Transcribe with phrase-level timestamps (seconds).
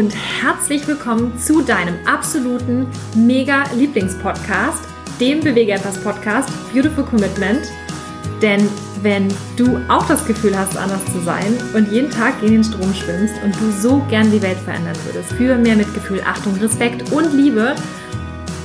[0.00, 4.82] und herzlich willkommen zu deinem absoluten mega Lieblingspodcast,
[5.20, 7.70] dem Bewege etwas Podcast Beautiful Commitment.
[8.40, 8.66] Denn
[9.02, 12.94] wenn du auch das Gefühl hast, anders zu sein und jeden Tag gegen den Strom
[12.94, 17.34] schwimmst und du so gern die Welt verändern würdest, für mehr Mitgefühl, Achtung, Respekt und
[17.34, 17.74] Liebe,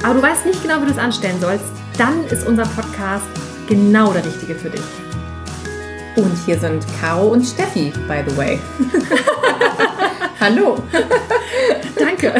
[0.03, 1.65] aber du weißt nicht genau, wie du es anstellen sollst,
[1.97, 3.25] dann ist unser Podcast
[3.67, 4.81] genau der richtige für dich.
[6.15, 8.57] Und hier sind Caro und Steffi, by the way.
[10.39, 10.77] Hallo.
[11.99, 12.33] Danke.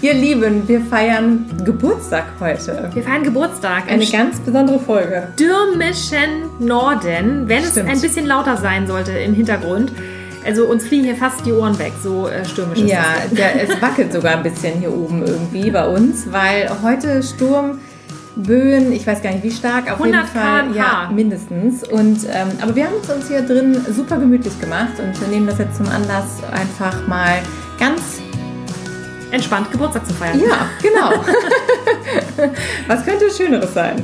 [0.00, 2.90] Ihr Lieben, wir feiern Geburtstag heute.
[2.92, 3.84] Wir feiern Geburtstag.
[3.88, 5.28] Eine ganz besondere Folge.
[5.34, 7.88] Stürmischen Norden, wenn Stimmt.
[7.88, 9.92] es ein bisschen lauter sein sollte im Hintergrund.
[10.46, 13.34] Also uns fliegen hier fast die Ohren weg, so äh, stürmisch ist Ja, das.
[13.38, 17.78] der, es wackelt sogar ein bisschen hier oben irgendwie bei uns, weil heute Sturm,
[18.36, 20.76] Böen, ich weiß gar nicht wie stark, auf 100 jeden Fall, km/h.
[20.76, 21.86] ja, mindestens.
[21.88, 25.46] Und, ähm, aber wir haben es uns hier drin super gemütlich gemacht und wir nehmen
[25.46, 27.40] das jetzt zum Anlass, einfach mal
[27.78, 28.20] ganz
[29.30, 30.38] Entspannt Geburtstag zu feiern.
[30.38, 31.10] Ja, genau.
[32.86, 33.96] Was könnte Schöneres sein?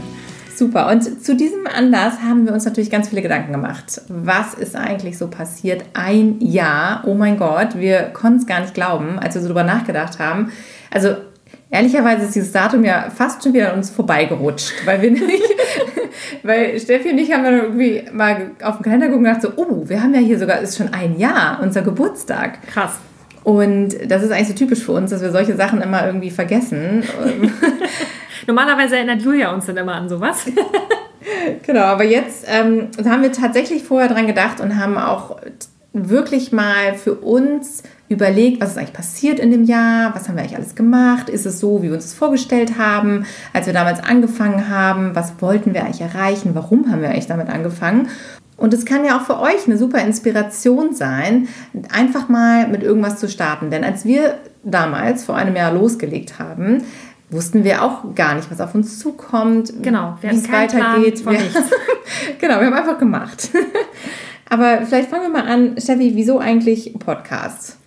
[0.56, 0.88] Super.
[0.90, 4.02] Und zu diesem Anlass haben wir uns natürlich ganz viele Gedanken gemacht.
[4.08, 5.84] Was ist eigentlich so passiert?
[5.94, 7.04] Ein Jahr.
[7.06, 10.50] Oh mein Gott, wir konnten es gar nicht glauben, als wir so drüber nachgedacht haben.
[10.90, 11.14] Also
[11.70, 15.42] ehrlicherweise ist dieses Datum ja fast schon wieder an uns vorbeigerutscht, weil wir nicht,
[16.42, 19.52] weil Steffi und ich haben dann irgendwie mal auf den Kalender geguckt und gedacht so,
[19.56, 22.66] oh, wir haben ja hier sogar, ist schon ein Jahr, unser Geburtstag.
[22.66, 22.98] Krass.
[23.42, 27.02] Und das ist eigentlich so typisch für uns, dass wir solche Sachen immer irgendwie vergessen.
[28.46, 30.46] Normalerweise erinnert Julia uns dann immer an sowas.
[31.66, 35.38] genau, aber jetzt ähm, haben wir tatsächlich vorher dran gedacht und haben auch
[35.92, 40.42] wirklich mal für uns überlegt, was ist eigentlich passiert in dem Jahr, was haben wir
[40.42, 44.02] eigentlich alles gemacht, ist es so, wie wir uns das vorgestellt haben, als wir damals
[44.02, 48.08] angefangen haben, was wollten wir eigentlich erreichen, warum haben wir eigentlich damit angefangen.
[48.56, 51.48] Und es kann ja auch für euch eine super Inspiration sein,
[51.90, 53.70] einfach mal mit irgendwas zu starten.
[53.70, 56.82] Denn als wir damals vor einem Jahr losgelegt haben,
[57.30, 61.24] wussten wir auch gar nicht, was auf uns zukommt, Genau, wie es weitergeht.
[61.24, 61.38] Wir-
[62.40, 63.50] genau, wir haben einfach gemacht.
[64.50, 67.78] Aber vielleicht fangen wir mal an, Steffi, wieso eigentlich Podcast?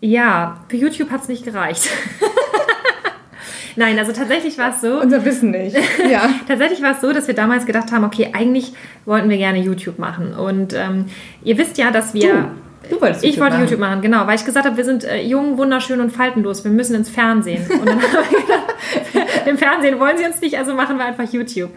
[0.00, 1.88] Ja, für YouTube hat es nicht gereicht.
[3.76, 5.00] Nein, also tatsächlich war es so.
[5.00, 5.76] Unser Wissen nicht.
[6.10, 6.30] Ja.
[6.48, 8.72] Tatsächlich war es so, dass wir damals gedacht haben, okay, eigentlich
[9.04, 10.34] wollten wir gerne YouTube machen.
[10.34, 11.06] Und ähm,
[11.44, 12.50] ihr wisst ja, dass wir.
[12.88, 13.64] Du, du wolltest ich YouTube wollte machen.
[13.64, 16.64] YouTube machen, genau, weil ich gesagt habe, wir sind äh, jung, wunderschön und faltenlos.
[16.64, 17.70] Wir müssen ins Fernsehen.
[17.70, 21.30] Und dann haben wir gedacht, im Fernsehen wollen sie uns nicht, also machen wir einfach
[21.32, 21.70] YouTube.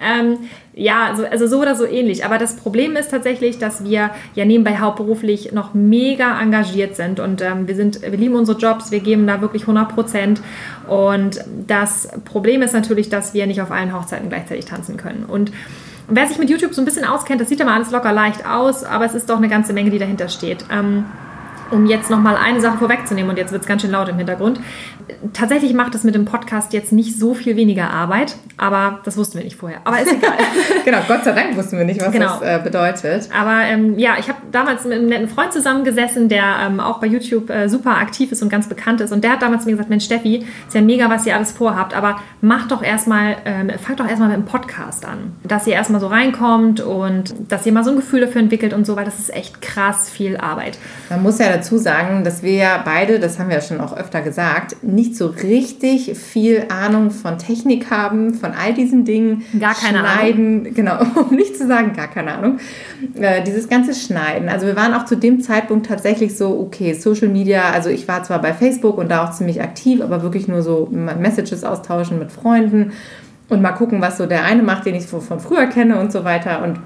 [0.00, 0.38] Ähm,
[0.74, 2.24] ja, also, also so oder so ähnlich.
[2.24, 7.40] Aber das Problem ist tatsächlich, dass wir ja nebenbei hauptberuflich noch mega engagiert sind und
[7.40, 10.42] ähm, wir sind, wir lieben unsere Jobs, wir geben da wirklich 100 Prozent.
[10.86, 15.24] Und das Problem ist natürlich, dass wir nicht auf allen Hochzeiten gleichzeitig tanzen können.
[15.24, 15.50] Und
[16.08, 18.84] wer sich mit YouTube so ein bisschen auskennt, das sieht immer alles locker leicht aus,
[18.84, 20.64] aber es ist doch eine ganze Menge, die dahinter steht.
[20.70, 21.06] Ähm,
[21.70, 24.60] um jetzt nochmal eine Sache vorwegzunehmen und jetzt wird es ganz schön laut im Hintergrund.
[25.32, 29.38] Tatsächlich macht es mit dem Podcast jetzt nicht so viel weniger Arbeit, aber das wussten
[29.38, 29.78] wir nicht vorher.
[29.84, 30.32] Aber ist egal.
[30.84, 32.38] Genau, Gott sei Dank wussten wir nicht, was Genau.
[32.38, 33.28] das äh, bedeutet.
[33.36, 37.06] Aber ähm, ja, ich habe damals mit einem netten Freund zusammengesessen, der ähm, auch bei
[37.06, 39.12] YouTube äh, super aktiv ist und ganz bekannt ist.
[39.12, 41.94] Und der hat damals mir gesagt, Mensch Steffi, ist ja mega, was ihr alles vorhabt,
[41.94, 45.32] aber macht doch erstmal, ähm, fangt doch erstmal mit dem Podcast an.
[45.44, 48.86] Dass ihr erstmal so reinkommt und dass ihr mal so ein Gefühl dafür entwickelt und
[48.86, 50.78] so, weil das ist echt krass viel Arbeit.
[51.10, 53.96] Man muss ja dazu sagen, dass wir ja beide, das haben wir ja schon auch
[53.96, 59.44] öfter gesagt, nicht so richtig viel Ahnung von Technik haben, von all diesen Dingen.
[59.60, 62.58] Gar keine Schneiden, genau, um nicht zu sagen, gar keine Ahnung.
[63.14, 64.48] Äh, dieses ganze Schneiden.
[64.48, 68.24] Also wir waren auch zu dem Zeitpunkt tatsächlich so, okay, Social Media, also ich war
[68.24, 72.32] zwar bei Facebook und da auch ziemlich aktiv, aber wirklich nur so Messages austauschen mit
[72.32, 72.92] Freunden
[73.48, 76.24] und mal gucken, was so der eine macht, den ich von früher kenne und so
[76.24, 76.64] weiter.
[76.64, 76.80] Und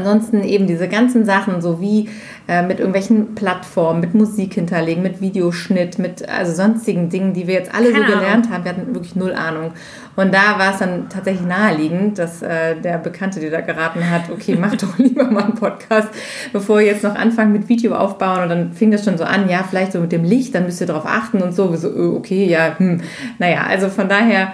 [0.00, 2.08] Ansonsten eben diese ganzen Sachen, so wie
[2.48, 7.54] äh, mit irgendwelchen Plattformen, mit Musik hinterlegen, mit Videoschnitt, mit also sonstigen Dingen, die wir
[7.54, 8.52] jetzt alle Keine so gelernt Ahnung.
[8.52, 8.64] haben.
[8.64, 9.72] Wir hatten wirklich null Ahnung.
[10.16, 14.30] Und da war es dann tatsächlich naheliegend, dass äh, der Bekannte dir da geraten hat,
[14.30, 16.08] okay, mach doch lieber mal einen Podcast,
[16.52, 18.44] bevor wir jetzt noch anfangen mit Video aufbauen.
[18.44, 20.80] Und dann fing das schon so an, ja, vielleicht so mit dem Licht, dann müsst
[20.80, 21.76] ihr darauf achten und so.
[21.76, 23.02] So, äh, okay, ja, hm.
[23.38, 24.52] Naja, also von daher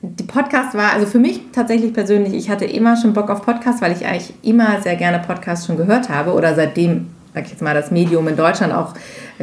[0.00, 3.82] die Podcast war, also für mich tatsächlich persönlich, ich hatte immer schon Bock auf Podcast,
[3.82, 7.62] weil ich eigentlich immer sehr gerne Podcasts schon gehört habe oder seitdem, sag ich jetzt
[7.62, 8.94] mal, das Medium in Deutschland auch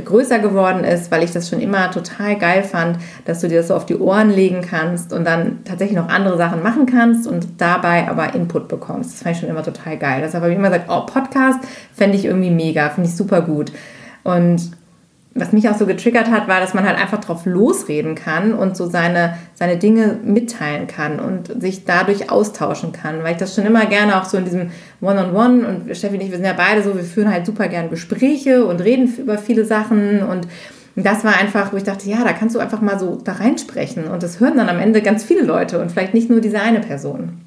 [0.03, 3.67] größer geworden ist, weil ich das schon immer total geil fand, dass du dir das
[3.67, 7.47] so auf die Ohren legen kannst und dann tatsächlich noch andere Sachen machen kannst und
[7.57, 9.13] dabei aber Input bekommst.
[9.13, 10.21] Das fand ich schon immer total geil.
[10.23, 11.59] Deshalb habe ich immer gesagt, oh, Podcast
[11.93, 13.73] fände ich irgendwie mega, finde ich super gut.
[14.23, 14.71] Und
[15.37, 18.77] was mich auch so getriggert hat, war, dass man halt einfach drauf losreden kann und
[18.77, 23.21] so seine, seine Dinge mitteilen kann und sich dadurch austauschen kann.
[23.21, 24.71] Weil ich das schon immer gerne auch so in diesem
[25.01, 27.45] One-on-One -on -One und Steffi und ich, wir sind ja beide so, wir führen halt
[27.45, 30.47] super gern Gespräche und reden über viele Sachen und
[30.95, 34.05] das war einfach, wo ich dachte, ja, da kannst du einfach mal so da reinsprechen
[34.07, 36.79] und das hören dann am Ende ganz viele Leute und vielleicht nicht nur diese eine
[36.79, 37.41] Person.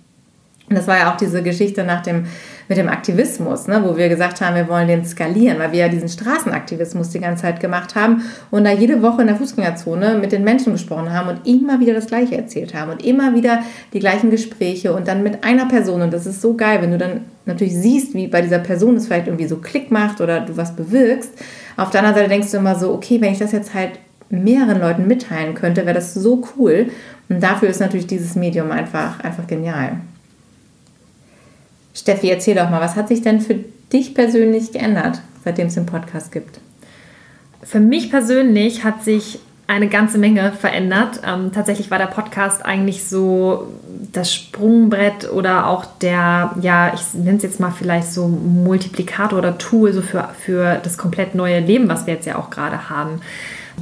[0.69, 2.26] Und das war ja auch diese Geschichte nach dem,
[2.69, 5.88] mit dem Aktivismus, ne, wo wir gesagt haben, wir wollen den skalieren, weil wir ja
[5.88, 10.32] diesen Straßenaktivismus die ganze Zeit gemacht haben und da jede Woche in der Fußgängerzone mit
[10.32, 13.62] den Menschen gesprochen haben und immer wieder das Gleiche erzählt haben und immer wieder
[13.93, 16.03] die gleichen Gespräche und dann mit einer Person.
[16.03, 19.06] Und das ist so geil, wenn du dann natürlich siehst, wie bei dieser Person es
[19.06, 21.31] vielleicht irgendwie so Klick macht oder du was bewirkst.
[21.76, 23.93] Auf der anderen Seite denkst du immer so, okay, wenn ich das jetzt halt
[24.31, 26.91] mehreren Leuten mitteilen könnte, wäre das so cool.
[27.31, 29.93] Und dafür ist natürlich dieses Medium einfach, einfach genial.
[31.99, 33.56] Steffi, erzähl doch mal, was hat sich denn für
[33.93, 36.61] dich persönlich geändert, seitdem es den Podcast gibt?
[37.62, 41.21] Für mich persönlich hat sich eine ganze Menge verändert.
[41.27, 43.69] Ähm, tatsächlich war der Podcast eigentlich so
[44.12, 49.59] das Sprungbrett oder auch der, ja, ich nenne es jetzt mal vielleicht so Multiplikator oder
[49.59, 53.21] Tool so für, für das komplett neue Leben, was wir jetzt ja auch gerade haben.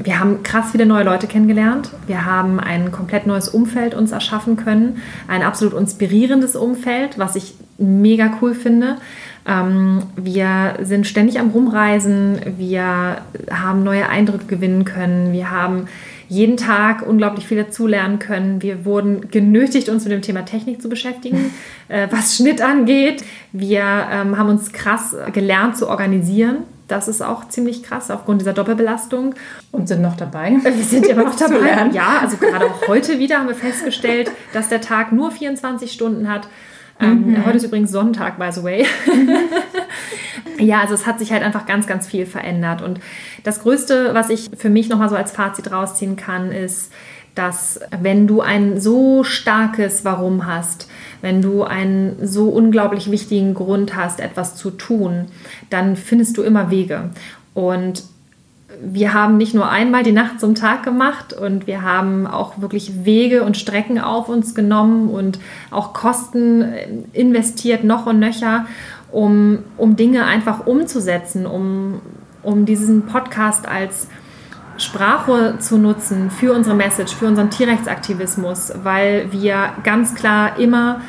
[0.03, 1.91] Wir haben krass viele neue Leute kennengelernt.
[2.07, 5.01] Wir haben ein komplett neues Umfeld uns erschaffen können.
[5.29, 8.97] Ein absolut inspirierendes Umfeld, was ich mega cool finde.
[9.47, 12.41] Ähm, wir sind ständig am Rumreisen.
[12.57, 13.19] Wir
[13.51, 15.33] haben neue Eindrücke gewinnen können.
[15.33, 15.87] Wir haben
[16.29, 18.61] jeden Tag unglaublich viel dazulernen können.
[18.63, 21.53] Wir wurden genötigt, uns mit dem Thema Technik zu beschäftigen,
[21.89, 23.25] äh, was Schnitt angeht.
[23.53, 26.59] Wir ähm, haben uns krass gelernt zu organisieren.
[26.89, 29.35] Das ist auch ziemlich krass aufgrund dieser Doppelbelastung.
[29.73, 30.53] Und sind noch dabei.
[30.65, 31.91] Äh, wir sind immer noch dabei.
[31.93, 36.29] Ja, also gerade auch heute wieder haben wir festgestellt, dass der Tag nur 24 Stunden
[36.29, 36.49] hat.
[37.01, 37.47] Ähm, mhm.
[37.47, 38.87] Heute ist übrigens Sonntag, by the way.
[40.59, 42.83] ja, also es hat sich halt einfach ganz, ganz viel verändert.
[42.83, 43.01] Und
[43.45, 46.93] das Größte, was ich für mich nochmal so als Fazit rausziehen kann, ist,
[47.35, 50.89] dass wenn du ein so starkes Warum hast,
[51.21, 55.27] wenn du einen so unglaublich wichtigen Grund hast, etwas zu tun,
[55.69, 57.11] dann findest du immer Wege.
[57.53, 58.05] Und
[58.83, 63.05] wir haben nicht nur einmal die Nacht zum Tag gemacht und wir haben auch wirklich
[63.05, 65.39] Wege und Strecken auf uns genommen und
[65.71, 68.67] auch Kosten äh, investiert, noch und nöcher,
[69.11, 72.01] um, um Dinge einfach umzusetzen, um,
[72.43, 74.09] um diesen Podcast als
[74.79, 81.01] Sprache zu nutzen für unsere Message, für unseren Tierrechtsaktivismus, weil wir ganz klar immer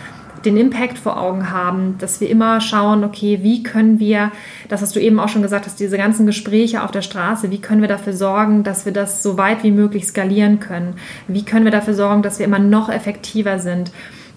[0.46, 4.32] den Impact vor Augen haben, dass wir immer schauen, okay, wie können wir,
[4.70, 7.60] das hast du eben auch schon gesagt hast, diese ganzen Gespräche auf der Straße, wie
[7.60, 10.96] können wir dafür sorgen, dass wir das so weit wie möglich skalieren können?
[11.28, 13.92] Wie können wir dafür sorgen, dass wir immer noch effektiver sind?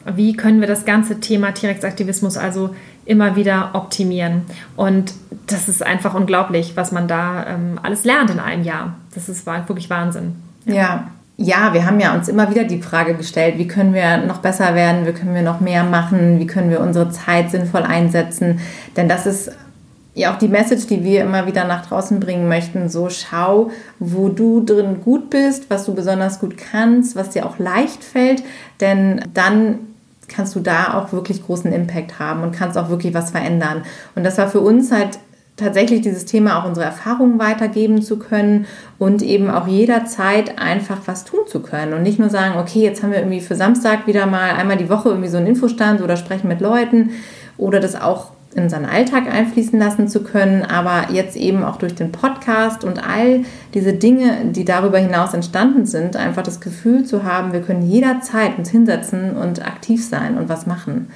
[0.06, 2.74] Wie können wir das ganze Thema Tierrechtsaktivismus also
[3.04, 4.42] immer wieder optimieren?
[4.76, 5.12] Und
[5.46, 8.94] das ist einfach unglaublich, was man da ähm, alles lernt in einem Jahr.
[9.14, 10.36] Das ist wirklich Wahnsinn.
[10.64, 10.74] ja.
[10.74, 11.10] ja
[11.42, 14.74] ja, wir haben ja uns immer wieder die Frage gestellt, wie können wir noch besser
[14.74, 18.60] werden, wie können wir noch mehr machen, wie können wir unsere Zeit sinnvoll einsetzen.
[18.94, 19.50] Denn das ist
[20.14, 22.90] ja auch die Message, die wir immer wieder nach draußen bringen möchten.
[22.90, 27.58] So schau, wo du drin gut bist, was du besonders gut kannst, was dir auch
[27.58, 28.42] leicht fällt.
[28.82, 29.78] Denn dann
[30.28, 33.84] kannst du da auch wirklich großen Impact haben und kannst auch wirklich was verändern.
[34.14, 35.18] Und das war für uns halt
[35.60, 38.66] tatsächlich dieses Thema auch unsere Erfahrungen weitergeben zu können
[38.98, 43.02] und eben auch jederzeit einfach was tun zu können und nicht nur sagen, okay, jetzt
[43.02, 46.16] haben wir irgendwie für Samstag wieder mal einmal die Woche irgendwie so einen Infostand oder
[46.16, 47.10] sprechen mit Leuten
[47.56, 51.94] oder das auch in seinen Alltag einfließen lassen zu können, aber jetzt eben auch durch
[51.94, 53.44] den Podcast und all
[53.74, 58.58] diese Dinge, die darüber hinaus entstanden sind, einfach das Gefühl zu haben, wir können jederzeit
[58.58, 61.10] uns hinsetzen und aktiv sein und was machen.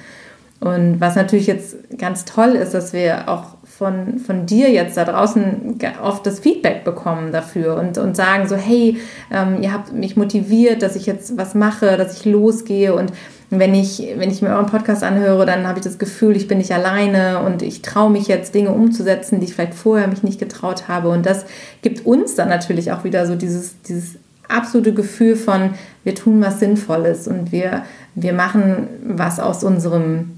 [0.61, 5.03] Und was natürlich jetzt ganz toll ist, dass wir auch von, von dir jetzt da
[5.03, 8.97] draußen oft das Feedback bekommen dafür und, und sagen so, hey,
[9.31, 13.11] ähm, ihr habt mich motiviert, dass ich jetzt was mache, dass ich losgehe und
[13.49, 16.57] wenn ich, wenn ich mir euren Podcast anhöre, dann habe ich das Gefühl, ich bin
[16.57, 20.39] nicht alleine und ich traue mich jetzt Dinge umzusetzen, die ich vielleicht vorher mich nicht
[20.39, 21.09] getraut habe.
[21.09, 21.45] Und das
[21.81, 24.15] gibt uns dann natürlich auch wieder so dieses, dieses
[24.47, 27.83] absolute Gefühl von, wir tun was Sinnvolles und wir,
[28.15, 30.34] wir machen was aus unserem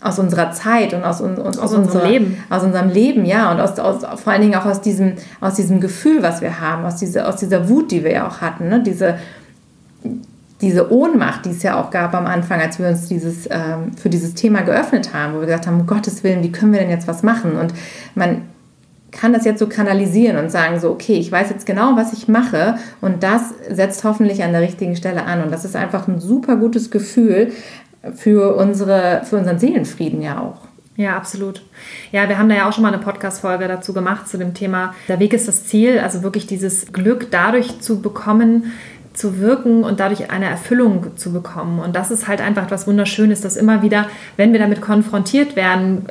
[0.00, 2.44] aus unserer Zeit und aus, aus, aus, aus unserem unserer, Leben.
[2.48, 3.52] Aus unserem Leben, ja.
[3.52, 6.84] Und aus, aus, vor allen Dingen auch aus diesem, aus diesem Gefühl, was wir haben,
[6.84, 8.68] aus, diese, aus dieser Wut, die wir ja auch hatten.
[8.68, 8.82] Ne?
[8.82, 9.18] Diese,
[10.60, 14.08] diese Ohnmacht, die es ja auch gab am Anfang, als wir uns dieses, ähm, für
[14.08, 16.90] dieses Thema geöffnet haben, wo wir gesagt haben, um Gottes Willen, wie können wir denn
[16.90, 17.56] jetzt was machen?
[17.56, 17.72] Und
[18.14, 18.42] man
[19.10, 22.28] kann das jetzt so kanalisieren und sagen so, okay, ich weiß jetzt genau, was ich
[22.28, 25.42] mache und das setzt hoffentlich an der richtigen Stelle an.
[25.42, 27.52] Und das ist einfach ein super gutes Gefühl,
[28.14, 30.68] für, unsere, für unseren Seelenfrieden ja auch.
[30.96, 31.62] Ja, absolut.
[32.12, 34.94] Ja, wir haben da ja auch schon mal eine Podcast-Folge dazu gemacht, zu dem Thema,
[35.08, 38.72] der Weg ist das Ziel, also wirklich dieses Glück dadurch zu bekommen,
[39.12, 41.80] zu wirken und dadurch eine Erfüllung zu bekommen.
[41.80, 46.06] Und das ist halt einfach etwas Wunderschönes, dass immer wieder, wenn wir damit konfrontiert werden,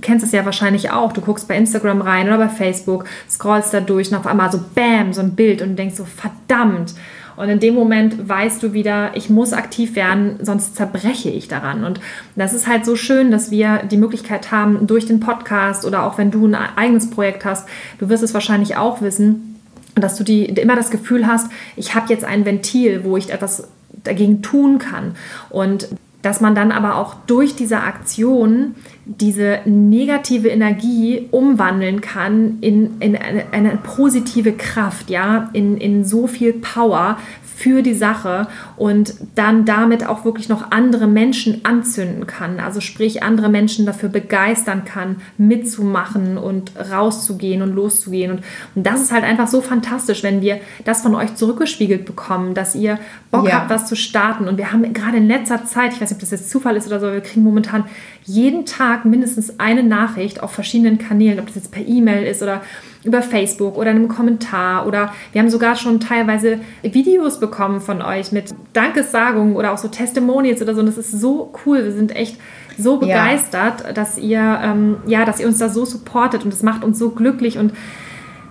[0.00, 3.80] kennst es ja wahrscheinlich auch, du guckst bei Instagram rein oder bei Facebook, scrollst da
[3.80, 6.94] durch und auf einmal so Bam, so ein Bild und denkst so, verdammt.
[7.40, 11.84] Und in dem Moment weißt du wieder, ich muss aktiv werden, sonst zerbreche ich daran.
[11.84, 11.98] Und
[12.36, 16.18] das ist halt so schön, dass wir die Möglichkeit haben, durch den Podcast oder auch
[16.18, 17.66] wenn du ein eigenes Projekt hast,
[17.98, 19.58] du wirst es wahrscheinlich auch wissen,
[19.94, 23.68] dass du die, immer das Gefühl hast, ich habe jetzt ein Ventil, wo ich etwas
[24.04, 25.14] dagegen tun kann.
[25.48, 25.88] Und
[26.22, 28.74] dass man dann aber auch durch diese Aktion
[29.06, 36.26] diese negative Energie umwandeln kann in, in eine, eine, positive Kraft, ja, in, in so
[36.26, 37.16] viel Power
[37.60, 38.46] für die Sache
[38.78, 42.58] und dann damit auch wirklich noch andere Menschen anzünden kann.
[42.58, 48.30] Also sprich, andere Menschen dafür begeistern kann, mitzumachen und rauszugehen und loszugehen.
[48.30, 48.42] Und,
[48.74, 52.74] und das ist halt einfach so fantastisch, wenn wir das von euch zurückgespiegelt bekommen, dass
[52.74, 52.98] ihr
[53.30, 53.56] Bock ja.
[53.56, 54.48] habt, was zu starten.
[54.48, 56.86] Und wir haben gerade in letzter Zeit, ich weiß nicht, ob das jetzt Zufall ist
[56.86, 57.84] oder so, wir kriegen momentan
[58.24, 62.62] jeden Tag mindestens eine Nachricht auf verschiedenen Kanälen, ob das jetzt per E-Mail ist oder
[63.02, 68.30] über Facebook oder einem Kommentar oder wir haben sogar schon teilweise Videos bekommen von euch
[68.30, 70.80] mit Dankessagungen oder auch so Testimonials oder so.
[70.80, 71.84] Und das ist so cool.
[71.84, 72.36] Wir sind echt
[72.76, 73.92] so begeistert, ja.
[73.92, 77.10] dass ihr ähm, ja, dass ihr uns da so supportet und das macht uns so
[77.10, 77.72] glücklich und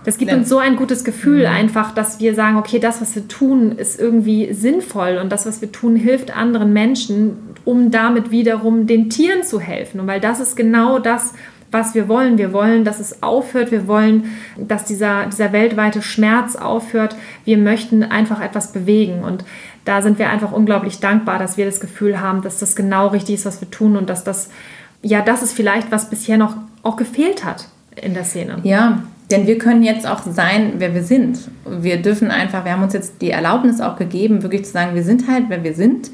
[0.04, 1.54] das gibt uns so ein gutes Gefühl mhm.
[1.54, 5.60] einfach, dass wir sagen, okay, das, was wir tun, ist irgendwie sinnvoll und das, was
[5.60, 10.00] wir tun, hilft anderen Menschen, um damit wiederum den Tieren zu helfen.
[10.00, 11.34] Und weil das ist genau das,
[11.70, 12.38] was wir wollen.
[12.38, 13.70] Wir wollen, dass es aufhört.
[13.70, 14.24] Wir wollen,
[14.56, 17.14] dass dieser, dieser weltweite Schmerz aufhört.
[17.44, 19.22] Wir möchten einfach etwas bewegen.
[19.22, 19.44] Und
[19.84, 23.36] da sind wir einfach unglaublich dankbar, dass wir das Gefühl haben, dass das genau richtig
[23.36, 24.50] ist, was wir tun und dass das,
[25.02, 28.58] ja, das ist vielleicht, was bisher noch auch gefehlt hat in der Szene.
[28.62, 31.38] Ja, denn wir können jetzt auch sein, wer wir sind.
[31.64, 35.04] Wir dürfen einfach, wir haben uns jetzt die Erlaubnis auch gegeben, wirklich zu sagen, wir
[35.04, 36.10] sind halt, wer wir sind.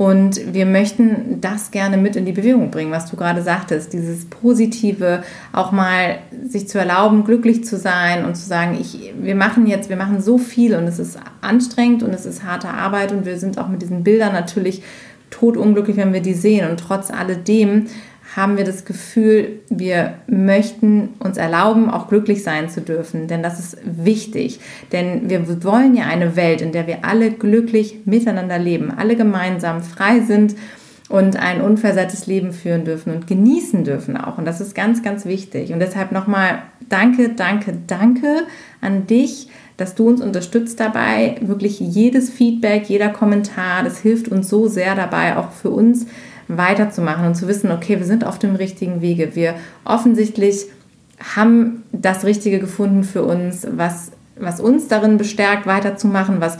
[0.00, 3.92] Und wir möchten das gerne mit in die Bewegung bringen, was du gerade sagtest.
[3.92, 5.22] Dieses Positive,
[5.52, 9.90] auch mal sich zu erlauben, glücklich zu sein und zu sagen, ich, wir machen jetzt,
[9.90, 13.38] wir machen so viel und es ist anstrengend und es ist harte Arbeit und wir
[13.38, 14.82] sind auch mit diesen Bildern natürlich
[15.28, 16.70] totunglücklich, wenn wir die sehen.
[16.70, 17.88] Und trotz alledem
[18.36, 23.26] haben wir das Gefühl, wir möchten uns erlauben, auch glücklich sein zu dürfen.
[23.26, 24.60] Denn das ist wichtig.
[24.92, 29.82] Denn wir wollen ja eine Welt, in der wir alle glücklich miteinander leben, alle gemeinsam
[29.82, 30.54] frei sind
[31.08, 34.38] und ein unversehrtes Leben führen dürfen und genießen dürfen auch.
[34.38, 35.72] Und das ist ganz, ganz wichtig.
[35.72, 38.44] Und deshalb nochmal danke, danke, danke
[38.80, 41.34] an dich, dass du uns unterstützt dabei.
[41.40, 46.06] Wirklich jedes Feedback, jeder Kommentar, das hilft uns so sehr dabei, auch für uns
[46.56, 49.34] weiterzumachen und zu wissen, okay, wir sind auf dem richtigen Wege.
[49.34, 49.54] Wir
[49.84, 50.66] offensichtlich
[51.34, 56.58] haben das Richtige gefunden für uns, was, was uns darin bestärkt, weiterzumachen, was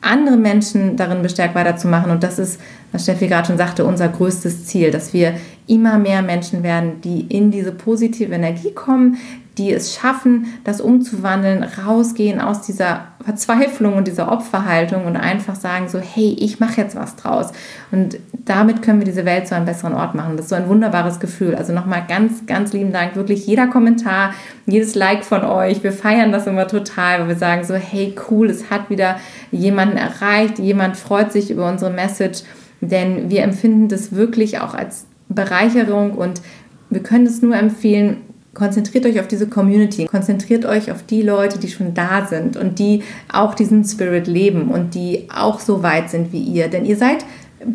[0.00, 2.10] andere Menschen darin bestärkt, weiterzumachen.
[2.10, 2.60] Und das ist,
[2.92, 5.34] was Steffi gerade schon sagte, unser größtes Ziel, dass wir
[5.70, 9.18] immer mehr Menschen werden, die in diese positive Energie kommen,
[9.58, 15.88] die es schaffen, das umzuwandeln, rausgehen aus dieser Verzweiflung und dieser Opferhaltung und einfach sagen
[15.88, 17.52] so, hey, ich mache jetzt was draus.
[17.90, 20.36] Und damit können wir diese Welt zu einem besseren Ort machen.
[20.36, 21.54] Das ist so ein wunderbares Gefühl.
[21.54, 23.16] Also nochmal ganz, ganz lieben Dank.
[23.16, 24.32] Wirklich jeder Kommentar,
[24.66, 25.82] jedes Like von euch.
[25.82, 29.98] Wir feiern das immer total, weil wir sagen so, hey, cool, es hat wieder jemanden
[29.98, 30.58] erreicht.
[30.58, 32.42] Jemand freut sich über unsere Message.
[32.80, 36.42] Denn wir empfinden das wirklich auch als Bereicherung und
[36.90, 38.18] wir können es nur empfehlen,
[38.52, 42.78] konzentriert euch auf diese Community, konzentriert euch auf die Leute, die schon da sind und
[42.78, 46.68] die auch diesen Spirit leben und die auch so weit sind wie ihr.
[46.68, 47.24] Denn ihr seid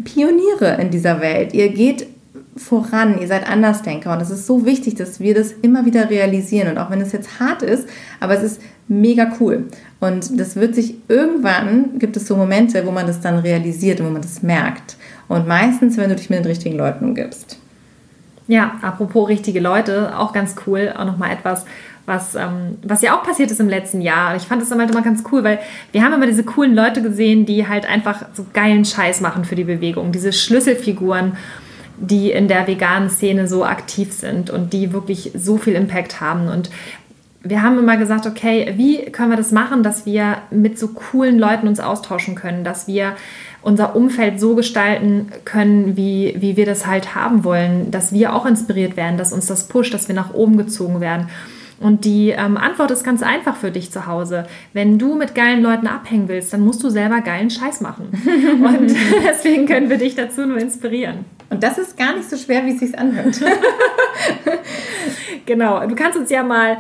[0.04, 1.54] Pioniere in dieser Welt.
[1.54, 2.08] Ihr geht
[2.58, 6.70] voran, ihr seid Andersdenker und es ist so wichtig, dass wir das immer wieder realisieren
[6.70, 7.88] und auch wenn es jetzt hart ist,
[8.22, 9.66] aber es ist mega cool
[10.00, 14.08] und das wird sich irgendwann, gibt es so Momente, wo man das dann realisiert und
[14.08, 14.96] wo man das merkt
[15.28, 17.58] und meistens, wenn du dich mit den richtigen Leuten umgibst.
[18.48, 21.66] Ja, apropos richtige Leute, auch ganz cool, auch nochmal etwas,
[22.06, 24.36] was, ähm, was ja auch passiert ist im letzten Jahr.
[24.36, 25.60] Ich fand das halt immer ganz cool, weil
[25.92, 29.56] wir haben immer diese coolen Leute gesehen, die halt einfach so geilen Scheiß machen für
[29.56, 30.12] die Bewegung.
[30.12, 31.38] Diese Schlüsselfiguren,
[31.98, 36.48] die in der veganen Szene so aktiv sind und die wirklich so viel Impact haben.
[36.48, 36.70] Und
[37.42, 41.40] wir haben immer gesagt, okay, wie können wir das machen, dass wir mit so coolen
[41.40, 43.16] Leuten uns austauschen können, dass wir
[43.66, 48.46] unser Umfeld so gestalten können, wie, wie wir das halt haben wollen, dass wir auch
[48.46, 51.30] inspiriert werden, dass uns das pusht, dass wir nach oben gezogen werden.
[51.80, 54.46] Und die ähm, Antwort ist ganz einfach für dich zu Hause.
[54.74, 58.10] Wenn du mit geilen Leuten abhängen willst, dann musst du selber geilen Scheiß machen.
[58.64, 58.96] Und
[59.28, 61.26] deswegen können wir dich dazu nur inspirieren.
[61.50, 63.42] Und das ist gar nicht so schwer, wie es sich anhört.
[65.46, 65.86] genau.
[65.88, 66.78] Du kannst uns ja mal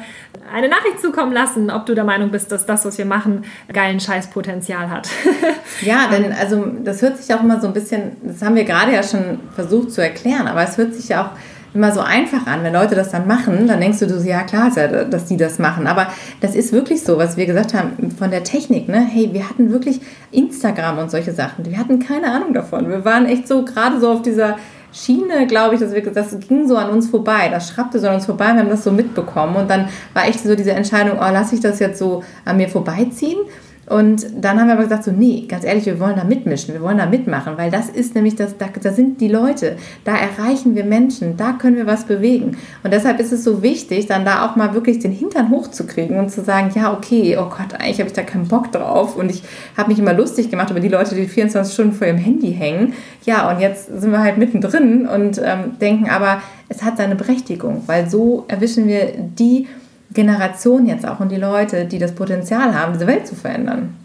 [0.54, 4.00] eine Nachricht zukommen lassen, ob du der Meinung bist, dass das, was wir machen, geilen
[4.00, 5.10] Scheißpotenzial hat.
[5.82, 8.94] ja, denn also das hört sich auch immer so ein bisschen, das haben wir gerade
[8.94, 11.30] ja schon versucht zu erklären, aber es hört sich ja auch
[11.76, 12.64] immer so einfach an.
[12.64, 15.88] Wenn Leute das dann machen, dann denkst du, ja klar, dass die das machen.
[15.88, 16.08] Aber
[16.40, 18.88] das ist wirklich so, was wir gesagt haben von der Technik.
[18.88, 19.06] Ne?
[19.06, 20.00] Hey, wir hatten wirklich
[20.32, 21.66] Instagram und solche Sachen.
[21.66, 22.90] Wir hatten keine Ahnung davon.
[22.90, 24.58] Wir waren echt so gerade so auf dieser
[24.96, 27.50] Schiene, glaube ich, dass wir, das ging so an uns vorbei.
[27.50, 28.54] Das schrappte so an uns vorbei.
[28.54, 29.58] Wir haben das so mitbekommen.
[29.58, 32.70] Und dann war echt so diese Entscheidung, oh, lasse ich das jetzt so an mir
[32.70, 33.40] vorbeiziehen?
[33.88, 36.82] Und dann haben wir aber gesagt, so, nee, ganz ehrlich, wir wollen da mitmischen, wir
[36.82, 40.76] wollen da mitmachen, weil das ist nämlich, das, da, da sind die Leute, da erreichen
[40.76, 42.58] wir Menschen, da können wir was bewegen.
[42.84, 46.32] Und deshalb ist es so wichtig, dann da auch mal wirklich den Hintern hochzukriegen und
[46.32, 49.16] zu sagen, ja, okay, oh Gott, eigentlich habe ich da keinen Bock drauf.
[49.16, 49.44] Und ich
[49.78, 52.94] habe mich immer lustig gemacht über die Leute, die 24 Stunden vor ihrem Handy hängen.
[53.24, 57.84] Ja, und jetzt sind wir halt mittendrin und ähm, denken aber, es hat seine Berechtigung,
[57.86, 59.68] weil so erwischen wir die,
[60.12, 63.96] Generation jetzt auch und die Leute, die das Potenzial haben, diese Welt zu verändern.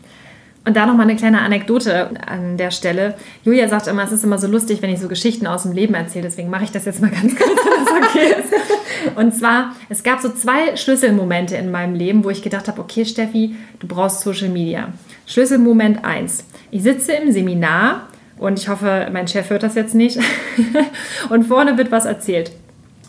[0.64, 3.14] Und da nochmal eine kleine Anekdote an der Stelle.
[3.44, 5.94] Julia sagt immer, es ist immer so lustig, wenn ich so Geschichten aus dem Leben
[5.94, 6.24] erzähle.
[6.24, 8.34] Deswegen mache ich das jetzt mal ganz kurz, okay.
[9.16, 13.06] Und zwar, es gab so zwei Schlüsselmomente in meinem Leben, wo ich gedacht habe, okay,
[13.06, 14.92] Steffi, du brauchst Social Media.
[15.26, 16.44] Schlüsselmoment 1.
[16.70, 20.18] Ich sitze im Seminar und ich hoffe, mein Chef hört das jetzt nicht.
[21.30, 22.50] und vorne wird was erzählt.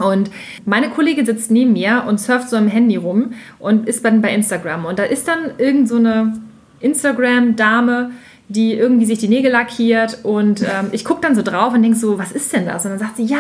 [0.01, 0.31] Und
[0.65, 4.34] meine Kollegin sitzt neben mir und surft so im Handy rum und ist dann bei
[4.34, 4.86] Instagram.
[4.86, 6.39] Und da ist dann irgend so eine
[6.79, 8.12] Instagram-Dame,
[8.51, 11.98] die irgendwie sich die Nägel lackiert und ähm, ich gucke dann so drauf und denke
[11.98, 12.84] so, was ist denn das?
[12.84, 13.39] Und dann sagt sie, ja,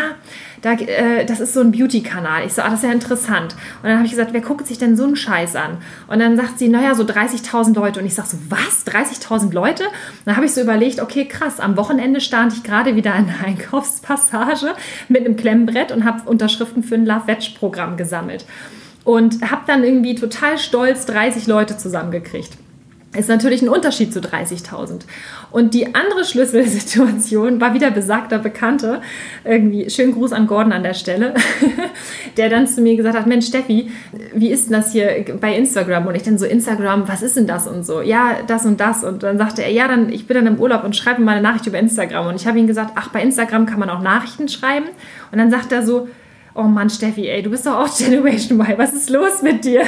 [0.61, 2.45] da, äh, das ist so ein Beauty-Kanal.
[2.45, 3.55] Ich so, ah, das ist ja interessant.
[3.81, 5.79] Und dann habe ich gesagt, wer guckt sich denn so einen Scheiß an?
[6.07, 7.99] Und dann sagt sie, naja, so 30.000 Leute.
[7.99, 8.85] Und ich sage so, was?
[8.85, 9.83] 30.000 Leute?
[9.83, 9.91] Und
[10.25, 13.39] dann habe ich so überlegt, okay, krass, am Wochenende stand ich gerade wieder in der
[13.45, 14.75] Einkaufspassage
[15.09, 18.45] mit einem Klemmbrett und habe Unterschriften für ein Love-Veg-Programm gesammelt.
[19.03, 22.51] Und habe dann irgendwie total stolz 30 Leute zusammengekriegt
[23.13, 25.01] ist natürlich ein Unterschied zu 30.000.
[25.51, 29.01] Und die andere Schlüsselsituation war wieder besagter Bekannte,
[29.43, 31.33] irgendwie, schönen Gruß an Gordon an der Stelle,
[32.37, 33.91] der dann zu mir gesagt hat, Mensch Steffi,
[34.33, 36.07] wie ist denn das hier bei Instagram?
[36.07, 38.01] Und ich dann so, Instagram, was ist denn das und so?
[38.01, 39.03] Ja, das und das.
[39.03, 41.41] Und dann sagte er, ja, dann, ich bin dann im Urlaub und schreibe mal eine
[41.41, 42.27] Nachricht über Instagram.
[42.27, 44.85] Und ich habe ihm gesagt, ach, bei Instagram kann man auch Nachrichten schreiben.
[45.33, 46.07] Und dann sagt er so,
[46.55, 49.83] oh Mann, Steffi, ey, du bist doch auch Generation Y, was ist los mit dir?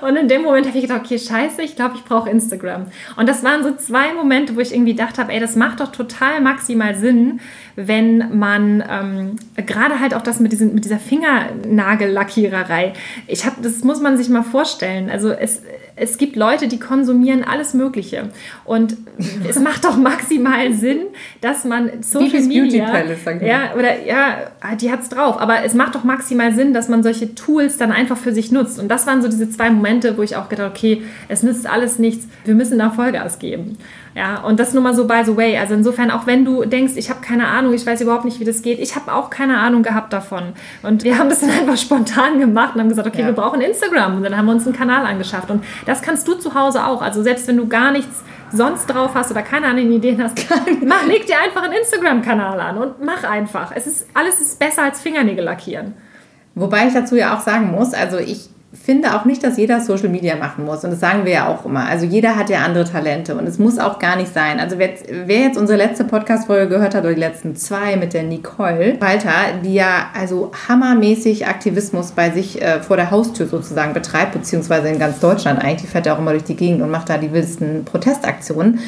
[0.00, 2.86] Und in dem Moment habe ich gedacht, okay, scheiße, ich glaube, ich brauche Instagram.
[3.16, 5.92] Und das waren so zwei Momente, wo ich irgendwie gedacht habe, ey, das macht doch
[5.92, 7.40] total maximal Sinn,
[7.76, 12.92] wenn man ähm, gerade halt auch das mit, diesen, mit dieser Fingernagellackiererei,
[13.26, 15.10] ich habe, das muss man sich mal vorstellen.
[15.10, 15.62] Also es,
[16.00, 18.30] es gibt Leute, die konsumieren alles Mögliche.
[18.64, 18.96] Und
[19.46, 21.02] es macht doch maximal Sinn,
[21.42, 22.86] dass man Social Media.
[22.86, 24.38] Palace, ja, oder ja,
[24.80, 25.38] die hat es drauf.
[25.38, 28.78] Aber es macht doch maximal Sinn, dass man solche Tools dann einfach für sich nutzt.
[28.78, 31.98] Und das waren so diese zwei Momente, wo ich auch gedacht okay, es nützt alles
[31.98, 32.26] nichts.
[32.44, 33.76] Wir müssen da Vollgas geben.
[34.14, 35.56] Ja, und das nur mal so by the way.
[35.56, 38.44] Also insofern, auch wenn du denkst, ich habe keine Ahnung, ich weiß überhaupt nicht, wie
[38.44, 40.52] das geht, ich habe auch keine Ahnung gehabt davon.
[40.82, 43.26] Und wir haben das dann einfach spontan gemacht und haben gesagt, okay, ja.
[43.26, 44.16] wir brauchen Instagram.
[44.16, 45.50] Und dann haben wir uns einen Kanal angeschafft.
[45.50, 47.02] Und das kannst du zu Hause auch.
[47.02, 50.36] Also selbst wenn du gar nichts sonst drauf hast oder keine anderen Ideen hast,
[50.84, 53.70] mach, leg dir einfach einen Instagram-Kanal an und mach einfach.
[53.74, 55.94] Es ist, alles ist besser als Fingernägel lackieren.
[56.56, 60.08] Wobei ich dazu ja auch sagen muss, also ich finde auch nicht, dass jeder Social
[60.08, 60.84] Media machen muss.
[60.84, 61.86] Und das sagen wir ja auch immer.
[61.86, 64.60] Also jeder hat ja andere Talente und es muss auch gar nicht sein.
[64.60, 68.14] Also wer jetzt, wer jetzt unsere letzte Podcast-Folge gehört hat oder die letzten zwei mit
[68.14, 69.32] der Nicole Walter,
[69.64, 75.00] die ja also hammermäßig Aktivismus bei sich äh, vor der Haustür sozusagen betreibt, beziehungsweise in
[75.00, 77.32] ganz Deutschland eigentlich, die fährt ja auch immer durch die Gegend und macht da die
[77.32, 78.78] wildesten Protestaktionen.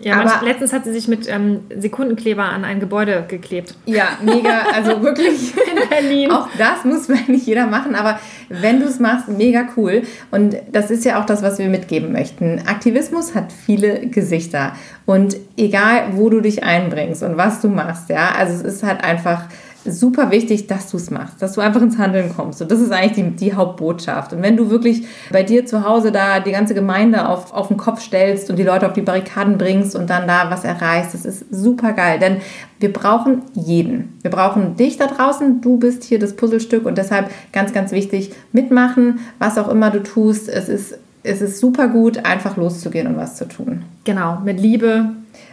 [0.00, 3.74] Ja, aber letztens hat sie sich mit ähm, Sekundenkleber an ein Gebäude geklebt.
[3.86, 6.30] Ja, mega, also wirklich in Berlin.
[6.30, 10.02] Auch das muss nicht jeder machen, aber wenn du es machst, mega cool.
[10.30, 12.62] Und das ist ja auch das, was wir mitgeben möchten.
[12.66, 14.72] Aktivismus hat viele Gesichter
[15.04, 19.02] und egal, wo du dich einbringst und was du machst, ja, also es ist halt
[19.02, 19.44] einfach
[19.84, 22.60] super wichtig, dass du es machst, dass du einfach ins Handeln kommst.
[22.60, 24.32] Und das ist eigentlich die, die Hauptbotschaft.
[24.32, 27.76] Und wenn du wirklich bei dir zu Hause da die ganze Gemeinde auf, auf den
[27.76, 31.24] Kopf stellst und die Leute auf die Barrikaden bringst und dann da was erreichst, das
[31.24, 32.18] ist super geil.
[32.18, 32.38] Denn
[32.80, 34.18] wir brauchen jeden.
[34.22, 35.60] Wir brauchen dich da draußen.
[35.60, 40.02] Du bist hier das Puzzlestück und deshalb ganz, ganz wichtig, mitmachen, was auch immer du
[40.02, 40.48] tust.
[40.48, 43.84] Es ist, es ist super gut, einfach loszugehen und was zu tun.
[44.04, 45.10] Genau, mit Liebe,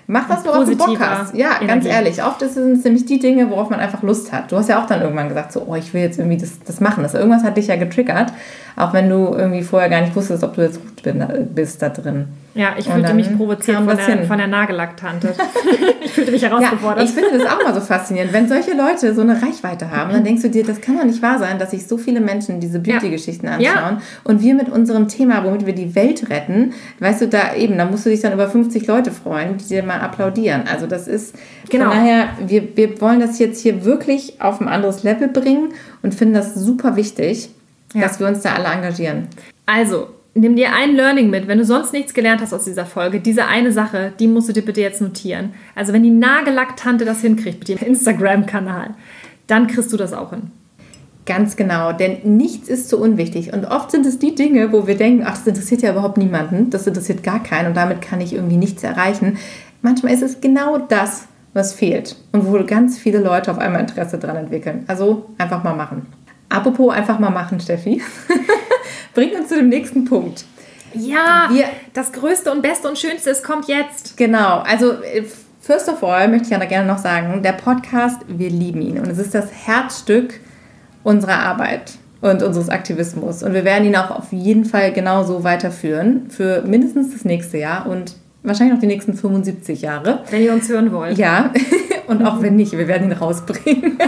[0.08, 1.34] Mach das, worauf du Bock hast.
[1.34, 1.68] Ja, Energie.
[1.68, 2.24] ganz ehrlich.
[2.24, 4.52] Oft sind es nämlich die Dinge, worauf man einfach Lust hat.
[4.52, 6.80] Du hast ja auch dann irgendwann gesagt, so, oh, ich will jetzt irgendwie das, das
[6.80, 7.04] machen.
[7.04, 8.32] Das, irgendwas hat dich ja getriggert,
[8.76, 11.16] auch wenn du irgendwie vorher gar nicht wusstest, ob du jetzt gut
[11.56, 12.28] bist da drin.
[12.56, 15.34] Ja, ich fühlte mich provoziert von der, von der Nagellack-Tante.
[16.06, 17.00] ich fühlte mich herausgefordert.
[17.00, 18.32] Ja, ich finde das auch mal so faszinierend.
[18.32, 21.22] Wenn solche Leute so eine Reichweite haben, dann denkst du dir, das kann doch nicht
[21.22, 23.62] wahr sein, dass sich so viele Menschen diese Beauty-Geschichten anschauen.
[23.98, 24.02] Ja.
[24.24, 27.84] Und wir mit unserem Thema, womit wir die Welt retten, weißt du, da eben, da
[27.84, 30.64] musst du dich dann über 50 Leute freuen, die dir mal applaudieren.
[30.72, 31.36] Also das ist,
[31.70, 31.90] genau.
[31.90, 36.16] von daher, wir, wir wollen das jetzt hier wirklich auf ein anderes Level bringen und
[36.16, 37.50] finden das super wichtig,
[37.94, 38.04] ja.
[38.04, 39.28] dass wir uns da alle engagieren.
[39.66, 43.22] Also, nimm dir ein Learning mit, wenn du sonst nichts gelernt hast aus dieser Folge.
[43.22, 45.54] Diese eine Sache, die musst du dir bitte jetzt notieren.
[45.74, 48.96] Also wenn die Nagellack-Tante das hinkriegt mit ihrem Instagram-Kanal,
[49.48, 50.52] dann kriegst du das auch hin.
[51.26, 53.52] Ganz genau, denn nichts ist so unwichtig.
[53.52, 56.70] Und oft sind es die Dinge, wo wir denken, ach, das interessiert ja überhaupt niemanden,
[56.70, 59.38] das interessiert gar keinen und damit kann ich irgendwie nichts erreichen.
[59.82, 64.20] Manchmal ist es genau das, was fehlt und wo ganz viele Leute auf einmal Interesse
[64.20, 64.84] dran entwickeln.
[64.88, 66.06] Also einfach mal machen.
[66.50, 68.04] Apropos einfach mal machen, Steffi.
[69.16, 70.46] bringt uns zu dem nächsten Punkt.
[70.94, 74.16] Ja, wir, das Größte und Beste und Schönste, es kommt jetzt.
[74.18, 75.24] Genau, also äh,
[75.60, 79.08] first of all möchte ich ja gerne noch sagen, der Podcast, wir lieben ihn und
[79.08, 80.40] es ist das Herzstück
[81.04, 86.30] unserer Arbeit und unseres Aktivismus und wir werden ihn auch auf jeden Fall genauso weiterführen
[86.30, 90.24] für mindestens das nächste Jahr und wahrscheinlich noch die nächsten 75 Jahre.
[90.30, 91.18] Wenn ihr uns hören wollt.
[91.18, 91.52] Ja,
[92.08, 93.98] und auch wenn nicht, wir werden ihn rausbringen.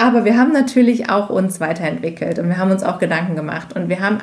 [0.00, 3.90] Aber wir haben natürlich auch uns weiterentwickelt und wir haben uns auch Gedanken gemacht und
[3.90, 4.18] wir haben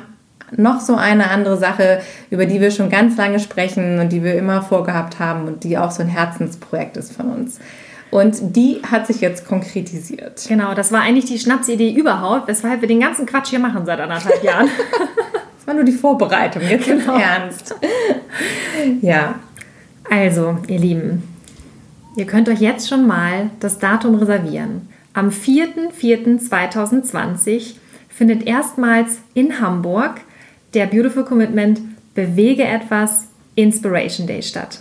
[0.56, 4.34] noch so eine andere Sache, über die wir schon ganz lange sprechen und die wir
[4.34, 7.60] immer vorgehabt haben und die auch so ein Herzensprojekt ist von uns.
[8.10, 10.46] Und die hat sich jetzt konkretisiert.
[10.48, 14.00] Genau, das war eigentlich die Schnapsidee überhaupt, weshalb wir den ganzen Quatsch hier machen seit
[14.00, 14.68] anderthalb Jahren.
[15.58, 17.14] das war nur die Vorbereitung, jetzt genau.
[17.14, 17.74] im Ernst.
[19.02, 19.36] ja.
[20.10, 21.22] Also, ihr Lieben,
[22.16, 24.88] ihr könnt euch jetzt schon mal das Datum reservieren.
[25.18, 27.74] Am 4.4.2020
[28.08, 30.20] findet erstmals in Hamburg
[30.74, 31.80] der Beautiful Commitment
[32.14, 33.24] Bewege etwas
[33.56, 34.78] Inspiration Day statt.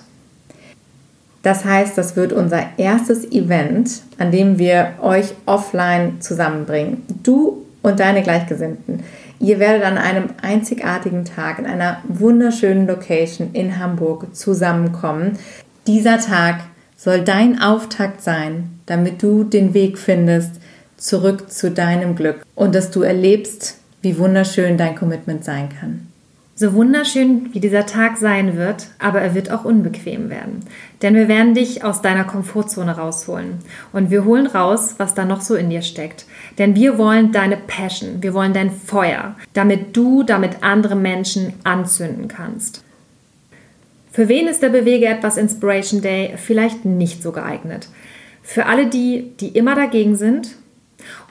[1.42, 7.02] Das heißt, das wird unser erstes Event, an dem wir euch offline zusammenbringen.
[7.24, 9.02] Du und deine Gleichgesinnten.
[9.40, 15.40] Ihr werdet an einem einzigartigen Tag in einer wunderschönen Location in Hamburg zusammenkommen.
[15.88, 16.60] Dieser Tag
[16.96, 20.56] soll dein Auftakt sein, damit du den Weg findest
[20.98, 26.08] zurück zu deinem Glück und dass du erlebst, wie wunderschön dein Commitment sein kann.
[26.60, 30.62] So wunderschön wie dieser Tag sein wird, aber er wird auch unbequem werden.
[31.04, 33.60] Denn wir werden dich aus deiner Komfortzone rausholen.
[33.94, 36.26] Und wir holen raus, was da noch so in dir steckt.
[36.58, 42.28] Denn wir wollen deine Passion, wir wollen dein Feuer, damit du damit andere Menschen anzünden
[42.28, 42.84] kannst.
[44.12, 47.88] Für wen ist der Bewege etwas Inspiration Day vielleicht nicht so geeignet?
[48.50, 50.56] Für alle die, die immer dagegen sind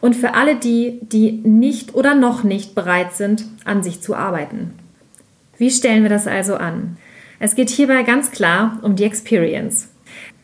[0.02, 4.72] und für alle die, die nicht oder noch nicht bereit sind, an sich zu arbeiten.
[5.56, 6.98] Wie stellen wir das also an?
[7.40, 9.88] Es geht hierbei ganz klar um die Experience.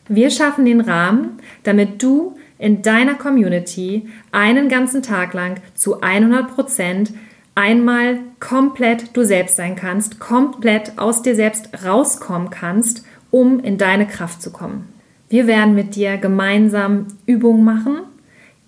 [0.07, 6.55] Wir schaffen den Rahmen, damit du in deiner Community einen ganzen Tag lang zu 100
[6.55, 7.13] Prozent
[7.53, 14.07] einmal komplett du selbst sein kannst, komplett aus dir selbst rauskommen kannst, um in deine
[14.07, 14.92] Kraft zu kommen.
[15.33, 18.01] Wir werden mit dir gemeinsam Übungen machen,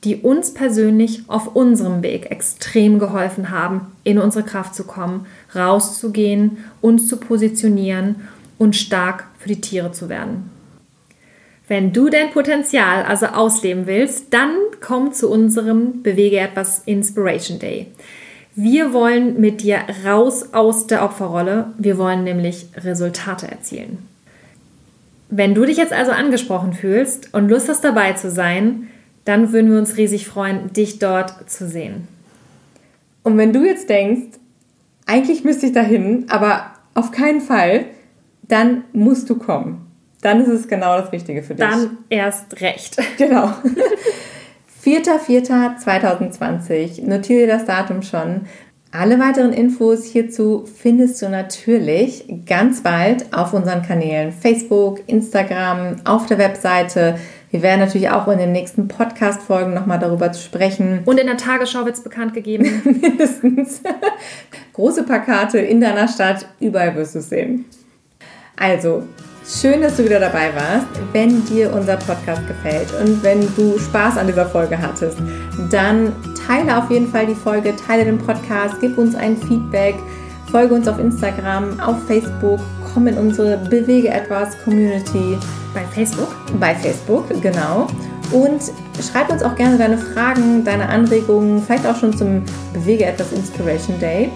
[0.03, 6.57] die uns persönlich auf unserem Weg extrem geholfen haben, in unsere Kraft zu kommen, rauszugehen,
[6.81, 8.15] uns zu positionieren
[8.57, 10.49] und stark für die Tiere zu werden.
[11.67, 17.91] Wenn du dein Potenzial also ausleben willst, dann komm zu unserem Bewege etwas Inspiration Day.
[18.55, 21.67] Wir wollen mit dir raus aus der Opferrolle.
[21.77, 24.14] Wir wollen nämlich Resultate erzielen.
[25.29, 28.89] Wenn du dich jetzt also angesprochen fühlst und Lust hast dabei zu sein,
[29.25, 32.07] dann würden wir uns riesig freuen, dich dort zu sehen.
[33.23, 34.37] Und wenn du jetzt denkst,
[35.07, 37.87] eigentlich müsste ich dahin, aber auf keinen Fall,
[38.43, 39.81] dann musst du kommen.
[40.21, 41.65] Dann ist es genau das Richtige für dich.
[41.65, 42.95] Dann erst recht.
[43.17, 43.51] Genau.
[44.83, 47.07] 4.4.2020.
[47.07, 48.41] Notiere das Datum schon.
[48.97, 56.27] Alle weiteren Infos hierzu findest du natürlich ganz bald auf unseren Kanälen Facebook, Instagram, auf
[56.27, 57.19] der Webseite.
[57.51, 61.01] Wir werden natürlich auch in den nächsten Podcast-Folgen nochmal darüber zu sprechen.
[61.03, 62.81] Und in der Tagesschau wird es bekannt gegeben.
[63.01, 63.81] Mindestens.
[64.71, 67.65] Große Plakate in deiner Stadt, überall wirst du es sehen.
[68.55, 69.03] Also,
[69.47, 70.87] Schön, dass du wieder dabei warst.
[71.13, 75.19] Wenn dir unser Podcast gefällt und wenn du Spaß an dieser Folge hattest,
[75.69, 76.13] dann
[76.47, 79.93] teile auf jeden Fall die Folge, teile den Podcast, gib uns ein Feedback,
[80.49, 82.59] folge uns auf Instagram, auf Facebook,
[82.91, 85.37] komm in unsere Bewege etwas Community.
[85.75, 86.35] Bei Facebook?
[86.59, 87.85] Bei Facebook, genau.
[88.31, 88.63] Und
[88.99, 92.41] schreib uns auch gerne deine Fragen, deine Anregungen, vielleicht auch schon zum
[92.73, 94.31] Bewege etwas Inspiration Day.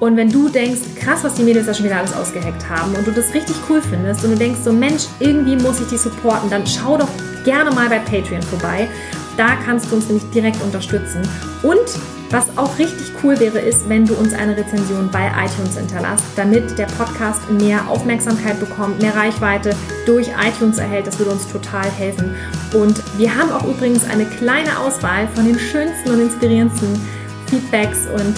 [0.00, 3.06] Und wenn du denkst, krass, was die Mädels da schon wieder alles ausgeheckt haben und
[3.06, 6.48] du das richtig cool findest und du denkst so, Mensch, irgendwie muss ich die supporten,
[6.48, 7.08] dann schau doch
[7.44, 8.88] gerne mal bei Patreon vorbei.
[9.36, 11.20] Da kannst du uns nämlich direkt unterstützen.
[11.62, 11.84] Und
[12.30, 16.78] was auch richtig cool wäre, ist, wenn du uns eine Rezension bei iTunes hinterlässt, damit
[16.78, 19.74] der Podcast mehr Aufmerksamkeit bekommt, mehr Reichweite
[20.06, 21.08] durch iTunes erhält.
[21.08, 22.34] Das würde uns total helfen.
[22.72, 27.00] Und wir haben auch übrigens eine kleine Auswahl von den schönsten und inspirierendsten
[27.46, 28.34] Feedbacks und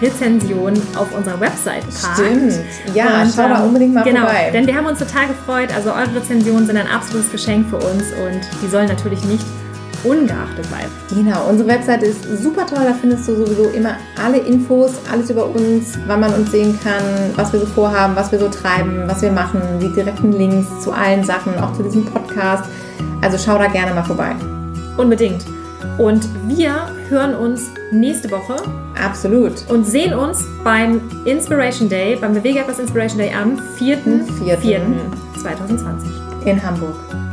[0.00, 2.18] Rezensionen auf unserer Website parkt.
[2.18, 2.54] Stimmt.
[2.94, 4.50] Ja, und, schau da ähm, unbedingt mal genau, vorbei.
[4.52, 5.68] Denn wir haben uns total gefreut.
[5.74, 9.44] Also eure Rezensionen sind ein absolutes Geschenk für uns und die sollen natürlich nicht
[10.04, 10.90] ungeachtet bleiben.
[11.10, 12.84] Genau, unsere Webseite ist super toll.
[12.84, 17.02] Da findest du sowieso immer alle Infos, alles über uns, wann man uns sehen kann,
[17.34, 20.92] was wir so vorhaben, was wir so treiben, was wir machen, die direkten Links zu
[20.92, 22.64] allen Sachen, auch zu diesem Podcast.
[23.22, 24.34] Also schau da gerne mal vorbei.
[24.96, 25.55] Unbedingt.
[25.98, 28.54] Und wir hören uns nächste Woche.
[29.02, 29.68] Absolut.
[29.70, 36.44] Und sehen uns beim Inspiration Day, beim Bewege etwas Inspiration Day am 4.4.2020.
[36.44, 37.25] In Hamburg.